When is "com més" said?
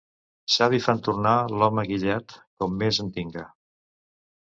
2.63-3.05